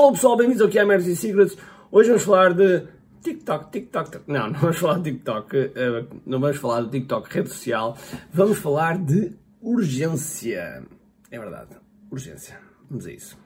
[0.00, 1.58] Alô pessoal, bem-vindos aqui a Emergency Secrets.
[1.92, 2.84] Hoje vamos falar de
[3.22, 4.20] TikTok, TikTok.
[4.26, 7.98] Não, não vamos falar de TikTok, eh, não vamos falar de TikTok, rede social.
[8.32, 10.82] Vamos falar de urgência.
[11.30, 11.76] É verdade,
[12.10, 12.58] urgência.
[12.88, 13.36] Vamos a isso.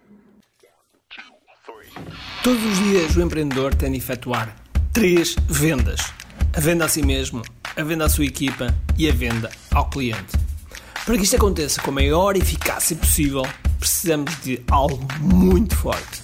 [2.45, 4.55] Todos os dias o empreendedor tem de efetuar
[4.93, 6.03] três vendas:
[6.57, 7.43] a venda a si mesmo,
[7.77, 10.39] a venda à sua equipa e a venda ao cliente.
[11.05, 13.43] Para que isto aconteça com a maior eficácia possível,
[13.81, 16.24] precisamos de algo muito forte: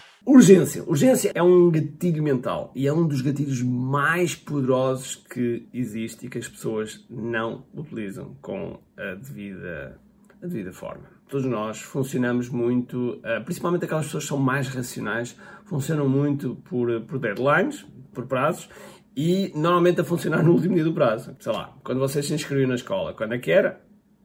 [0.25, 0.83] Urgência.
[0.83, 6.29] Urgência é um gatilho mental e é um dos gatilhos mais poderosos que existe e
[6.29, 9.99] que as pessoas não utilizam com a devida,
[10.41, 11.05] a devida forma.
[11.27, 17.01] Todos nós funcionamos muito, eh, principalmente aquelas pessoas que são mais racionais, funcionam muito por,
[17.01, 18.69] por deadlines, por prazos
[19.15, 21.35] e normalmente a funcionar no último dia do prazo.
[21.39, 23.81] Sei lá, quando vocês se inscreviam na escola, quando é que era?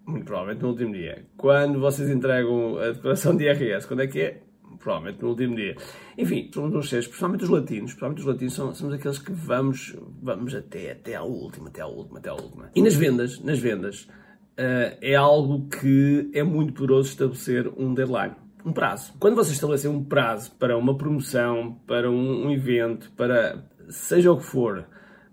[0.06, 1.24] Muito provavelmente no último dia.
[1.38, 4.42] Quando vocês entregam a declaração de IRS, quando é que é?
[4.76, 5.76] Provavelmente no último dia.
[6.16, 9.96] Enfim, somos uns seres, principalmente os latinos, principalmente os latinos são, somos aqueles que vamos,
[10.22, 12.64] vamos até, até ao último, até ao último, até ao último.
[12.74, 18.34] E nas vendas, nas vendas, uh, é algo que é muito poderoso estabelecer um deadline.
[18.64, 19.14] Um prazo.
[19.20, 24.38] Quando vocês estabelecem um prazo para uma promoção, para um, um evento, para seja o
[24.38, 24.86] que for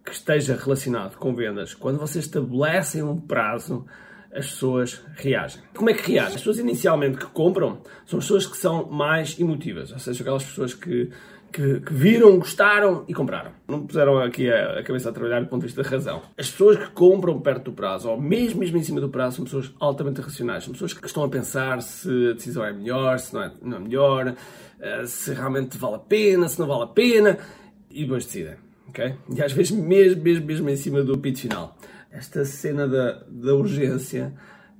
[0.05, 3.85] que esteja relacionado com vendas, quando vocês estabelecem um prazo,
[4.33, 5.61] as pessoas reagem.
[5.75, 6.35] Como é que reagem?
[6.35, 10.43] As pessoas inicialmente que compram são as pessoas que são mais emotivas, ou seja, aquelas
[10.43, 11.09] pessoas que,
[11.51, 13.51] que, que viram, gostaram e compraram.
[13.67, 16.23] Não puseram aqui a, a, cabeça a trabalhar do ponto de vista da razão.
[16.37, 19.45] As pessoas que compram perto do prazo, ou mesmo, mesmo em cima do prazo, são
[19.45, 20.63] pessoas altamente racionais.
[20.63, 23.77] São pessoas que estão a pensar se a decisão é melhor, se não é, não
[23.77, 24.35] é melhor,
[24.79, 27.37] eh, se realmente vale a pena, se não vale a pena,
[27.91, 28.55] e depois decidem.
[28.89, 29.15] Okay?
[29.35, 31.77] E às vezes mesmo, mesmo, mesmo em cima do pit final
[32.13, 34.33] esta cena da, da urgência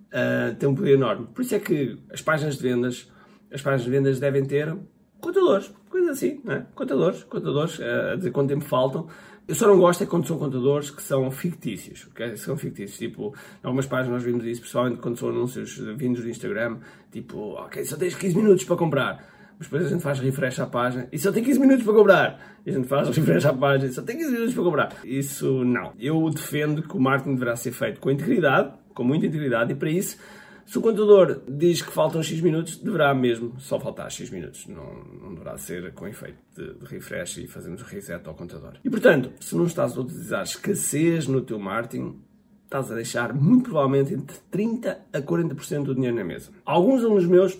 [0.08, 1.28] uh, tem um poder enorme.
[1.34, 3.12] Por isso é que as páginas de vendas,
[3.52, 4.76] as páginas de vendas devem ter
[5.20, 6.66] contadores, coisas assim, não é?
[6.76, 9.08] Contadores, contadores, uh, a dizer quanto tempo faltam.
[9.46, 12.38] Eu só não gosto é quando são contadores que são fictícios, ok?
[12.38, 16.30] São fictícios, tipo, em algumas páginas nós vimos isso, principalmente quando são anúncios vindos do
[16.30, 16.78] Instagram,
[17.12, 19.33] tipo, ok, só tens 15 minutos para comprar
[19.63, 22.59] depois a gente faz refresh à página e só tem 15 minutos para cobrar.
[22.66, 24.96] E a gente faz refresh à página e só tem 15 minutos para cobrar.
[25.03, 25.94] Isso não.
[26.00, 29.90] Eu defendo que o marketing deverá ser feito com integridade, com muita integridade, e para
[29.90, 30.18] isso,
[30.66, 34.66] se o contador diz que faltam X minutos, deverá mesmo só faltar X minutos.
[34.68, 38.74] Não, não deverá ser com efeito de, de refresh e fazemos reset ao contador.
[38.84, 42.19] E portanto, se não estás a utilizar escassez no teu marketing,
[42.63, 46.51] estás a deixar muito provavelmente entre 30% a 40% do dinheiro na mesa.
[46.66, 47.59] Alguns alunos meus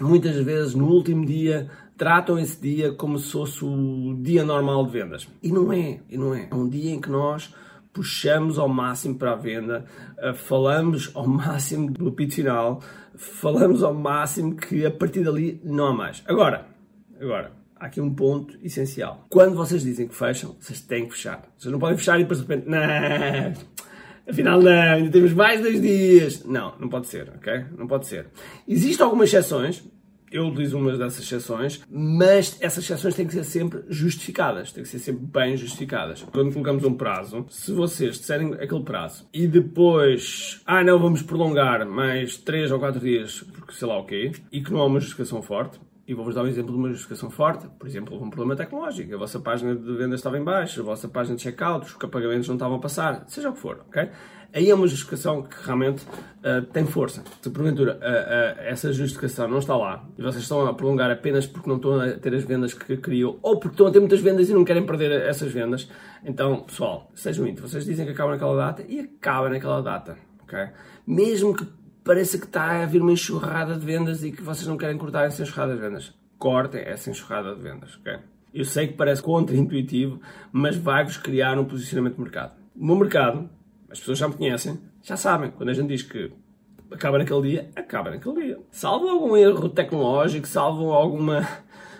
[0.00, 4.92] muitas vezes no último dia tratam esse dia como se fosse o dia normal de
[4.92, 5.28] vendas.
[5.42, 6.48] E não é, e não é.
[6.50, 7.54] É um dia em que nós
[7.92, 9.84] puxamos ao máximo para a venda,
[10.18, 12.80] eh, falamos ao máximo do apito final,
[13.14, 16.22] falamos ao máximo que a partir dali não há mais.
[16.26, 16.66] Agora,
[17.20, 19.26] agora, há aqui um ponto essencial.
[19.28, 21.42] Quando vocês dizem que fecham, vocês têm que fechar.
[21.58, 22.78] Vocês não podem fechar e depois de repente, não,
[24.28, 26.44] afinal não, ainda temos mais dois dias.
[26.44, 27.64] Não, não pode ser, ok?
[27.76, 28.26] Não pode ser.
[28.66, 29.82] Existem algumas exceções,
[30.32, 34.88] eu utilizo uma dessas exceções, mas essas exceções têm que ser sempre justificadas, têm que
[34.88, 36.22] ser sempre bem justificadas.
[36.32, 41.86] Quando colocamos um prazo, se vocês disserem aquele prazo e depois, ah não, vamos prolongar
[41.86, 45.00] mais 3 ou 4 dias, porque sei lá o quê, e que não há uma
[45.00, 47.68] justificação forte, e vou-vos dar um exemplo de uma justificação forte.
[47.78, 49.14] Por exemplo, um problema tecnológico.
[49.14, 52.48] A vossa página de vendas estava em baixo, a vossa página de checkout, os pagamentos
[52.48, 54.08] não estavam a passar, seja o que for, ok?
[54.54, 57.24] Aí é uma justificação que realmente uh, tem força.
[57.40, 61.46] Se porventura uh, uh, essa justificação não está lá e vocês estão a prolongar apenas
[61.46, 64.20] porque não estão a ter as vendas que queriam ou porque estão a ter muitas
[64.20, 65.88] vendas e não querem perder essas vendas,
[66.22, 67.70] então, pessoal, sejam íntimos.
[67.70, 70.68] Vocês dizem que acaba naquela data e acaba naquela data, ok?
[71.06, 71.66] Mesmo que
[72.04, 75.26] pareça que está a haver uma enxurrada de vendas e que vocês não querem cortar
[75.26, 76.14] essa enxurrada de vendas.
[76.38, 78.18] Cortem essa enxurrada de vendas, ok?
[78.52, 80.20] Eu sei que parece contra-intuitivo,
[80.50, 82.52] mas vai-vos criar um posicionamento de mercado.
[82.76, 83.48] O meu mercado
[83.92, 85.50] as pessoas já me conhecem, já sabem.
[85.50, 86.32] Quando a gente diz que
[86.90, 88.58] acaba naquele dia, acaba naquele dia.
[88.70, 91.46] Salvo algum erro tecnológico, salvo alguma,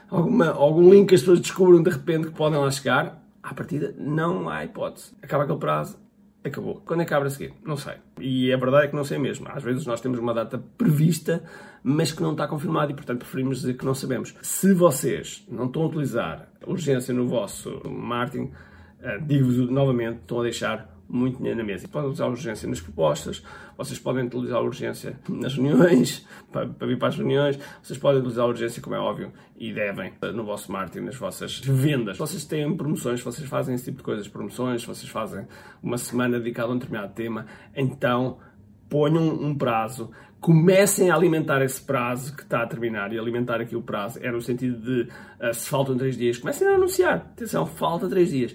[0.08, 3.94] alguma, algum link que as pessoas descubram de repente que podem lá chegar, à partida
[3.99, 5.12] não há hipótese.
[5.20, 5.99] Acaba aquele prazo,
[6.44, 6.83] acabou.
[6.85, 7.55] Quando é que abre a seguir?
[7.65, 7.94] Não sei.
[8.21, 9.47] E a verdade é que não sei mesmo.
[9.49, 11.43] Às vezes nós temos uma data prevista,
[11.83, 14.35] mas que não está confirmada e, portanto, preferimos dizer que não sabemos.
[14.43, 18.44] Se vocês não estão a utilizar urgência no vosso marketing,
[19.00, 21.88] uh, digo-vos novamente, estão a deixar muito dinheiro na mesa.
[21.88, 23.43] Podem utilizar urgência nas propostas,
[23.76, 28.46] vocês podem utilizar urgência nas reuniões, para, para vir para as reuniões, vocês podem utilizar
[28.46, 32.19] urgência, como é óbvio, e devem, no vosso marketing, nas vossas vendas.
[32.19, 35.46] Vocês têm promoções, vocês fazem esse tipo de coisas, promoções, vocês fazem
[35.82, 38.38] uma semana dedicada a um determinado tema, então
[38.88, 43.76] ponham um prazo, comecem a alimentar esse prazo que está a terminar e alimentar aqui
[43.76, 45.08] o prazo é no sentido de
[45.40, 47.16] uh, se faltam três dias, comecem a anunciar.
[47.32, 48.54] Atenção, falta três dias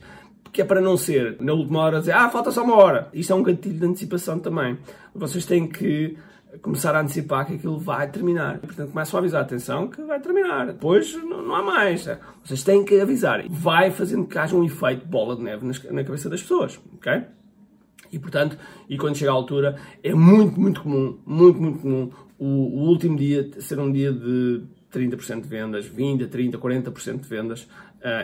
[0.52, 3.10] que é para não ser na última hora dizer ah, falta só uma hora.
[3.14, 4.78] Isto é um gatilho de antecipação também.
[5.14, 6.18] Vocês têm que
[6.62, 8.60] começar a antecipar que aquilo vai terminar.
[8.60, 10.68] Portanto, começam a avisar, atenção, que vai terminar.
[10.68, 12.08] Depois não, não há mais.
[12.44, 13.44] Vocês têm que avisar.
[13.50, 17.24] Vai fazendo que haja um efeito bola de neve na cabeça das pessoas, ok?
[18.12, 18.58] E, portanto,
[18.88, 22.10] e quando chega a altura, é muito, muito comum, muito, muito comum,
[22.40, 24.64] o, o último dia ser um dia de
[24.94, 27.68] 30% de vendas, 20%, 30%, 40% de vendas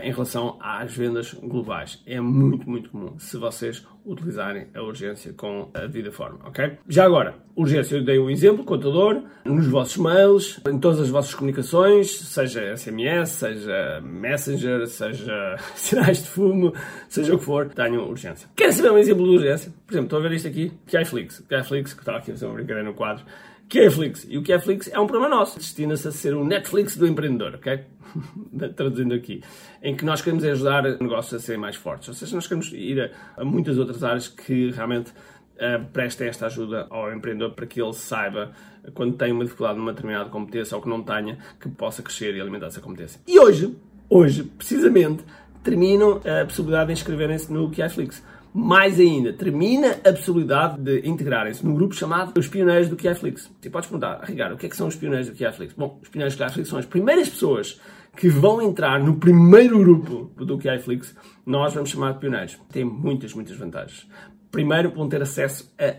[0.03, 2.01] em relação às vendas globais.
[2.05, 6.77] É muito, muito comum se vocês utilizarem a urgência com a devida forma, ok?
[6.87, 11.33] Já agora, urgência, eu dei um exemplo, contador, nos vossos mails, em todas as vossas
[11.33, 16.73] comunicações, seja SMS, seja Messenger, seja sinais de fumo,
[17.07, 18.49] seja o que for, tenham urgência.
[18.55, 19.71] Querem saber um exemplo de urgência?
[19.85, 21.39] Por exemplo, estou a ver isto aqui, Kiaflix.
[21.47, 23.23] Kiaflix, que está aqui a fazer uma brincadeira no quadro,
[23.69, 24.25] Kiaflix.
[24.29, 25.57] E o Kiaflix é um problema nosso.
[25.57, 27.81] Destina-se a ser o Netflix do empreendedor, ok?
[28.75, 29.41] Traduzindo aqui.
[29.81, 32.07] Em que nós queremos ajudar negócios a serem mais fortes.
[32.09, 36.45] Ou seja, nós queremos ir a, a muitas outras áreas que realmente uh, prestem esta
[36.45, 38.51] ajuda ao empreendedor para que ele saiba
[38.93, 42.41] quando tem uma dificuldade numa determinada competência ou que não tenha, que possa crescer e
[42.41, 43.21] alimentar essa competência.
[43.25, 43.75] E hoje,
[44.09, 45.23] hoje, precisamente,
[45.63, 48.21] terminam a possibilidade de inscreverem-se no Kiaflix.
[48.53, 53.49] Mais ainda, termina a possibilidade de integrarem-se num grupo chamado Os Pioneiros do Kiaflix.
[53.59, 55.73] Você pode perguntar, Ricardo, o que é que são os Pioneiros do Kiaflix?
[55.73, 57.81] Bom, os Pioneiros do Kiaflix são as primeiras pessoas
[58.15, 62.59] que vão entrar no primeiro grupo do Kiaflix, nós vamos chamar de Pioneiros.
[62.71, 64.07] Tem muitas, muitas vantagens.
[64.51, 65.95] Primeiro, vão ter acesso a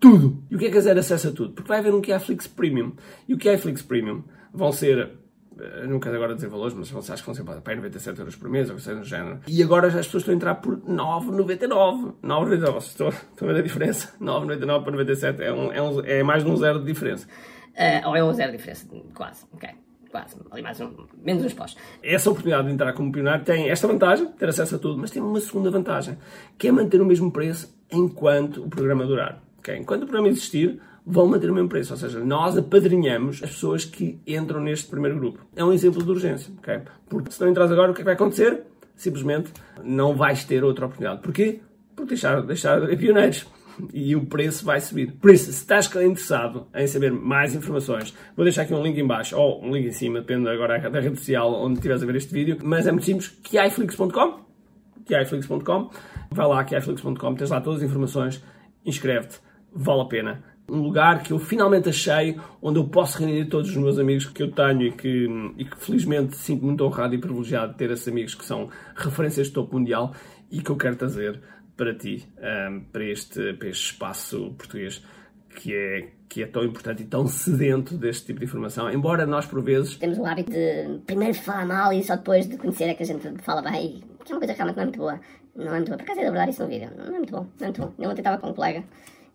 [0.00, 0.42] tudo.
[0.50, 1.52] E o que é que é acesso a tudo?
[1.52, 2.92] Porque vai haver um Kiaflix Premium.
[3.28, 5.21] E o Kiaflix Premium vão ser
[5.88, 8.68] não quero agora dizer valores, mas acho que vão ser para 97 euros por mês,
[8.68, 9.40] ou coisa do género.
[9.46, 12.14] E agora as pessoas estão a entrar por 9,99.
[12.22, 12.78] 9,99.
[12.78, 14.14] Estão, estão a ver a diferença?
[14.20, 17.26] 9,99 para 97 é, um, é, um, é mais de um zero de diferença.
[17.72, 19.44] Uh, ou é um zero de diferença, quase.
[19.52, 19.68] Ok
[20.12, 20.90] quase, ali mais um,
[21.22, 21.74] menos uns pós.
[22.02, 25.22] Essa oportunidade de entrar como pioneiro tem esta vantagem, ter acesso a tudo, mas tem
[25.22, 26.18] uma segunda vantagem,
[26.58, 29.42] que é manter o mesmo preço enquanto o programa durar.
[29.58, 29.78] Okay?
[29.78, 31.92] Enquanto o programa existir, vão manter o mesmo preço.
[31.92, 35.46] Ou seja, nós apadrinhamos as pessoas que entram neste primeiro grupo.
[35.54, 36.80] É um exemplo de urgência, ok?
[37.08, 38.62] Porque se não entras agora, o que é que vai acontecer?
[38.94, 39.52] Simplesmente
[39.82, 41.22] não vais ter outra oportunidade.
[41.22, 41.60] Porquê?
[41.94, 43.46] Porque deixar, deixar de pioneiros
[43.92, 45.12] e o preço vai subir.
[45.12, 49.06] Por isso, se estás interessado em saber mais informações, vou deixar aqui um link em
[49.06, 52.16] baixo ou um link em cima, depende agora da rede social onde estiveres a ver
[52.16, 54.40] este vídeo, mas é muito simples, kiaiflix.com
[55.04, 55.90] kiaiflix.com
[56.30, 58.42] vai lá, kiaiflix.com, tens lá todas as informações,
[58.84, 59.40] inscreve-te,
[59.72, 63.76] vale a pena um lugar que eu finalmente achei onde eu posso reunir todos os
[63.76, 65.28] meus amigos que eu tenho e que,
[65.58, 69.48] e que felizmente sinto muito honrado e privilegiado de ter esses amigos que são referências
[69.48, 70.14] de topo mundial
[70.50, 71.40] e que eu quero trazer
[71.76, 75.04] para ti, um, para, este, para este espaço português
[75.56, 79.44] que é, que é tão importante e tão sedento deste tipo de informação, embora nós
[79.44, 79.96] por vezes...
[79.96, 83.06] Temos o hábito de primeiro falar mal e só depois de conhecer é que a
[83.06, 85.20] gente fala bem, que é uma coisa que realmente não é muito boa.
[85.54, 85.98] Não é muito boa.
[85.98, 86.88] Por acaso é de abordar isso no vídeo.
[86.96, 87.46] Não é muito bom.
[87.60, 87.92] Não é muito bom.
[87.98, 88.82] Eu ontem estava com um colega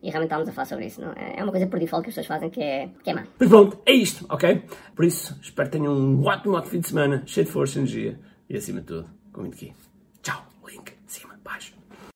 [0.01, 1.01] e realmente estávamos a falar sobre isso.
[1.01, 1.11] Não?
[1.13, 1.39] É?
[1.39, 3.23] é uma coisa por default que as pessoas fazem que é, que é má.
[3.37, 4.63] Pronto, é isto, ok?
[4.95, 7.81] Por isso, espero que tenham um ótimo, ótimo fim de semana, cheio de força e
[7.81, 9.73] energia e acima de tudo, com muito aqui.
[10.21, 10.96] Tchau, link.